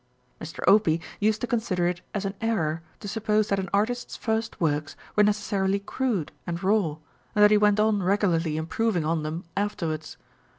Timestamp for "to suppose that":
3.01-3.59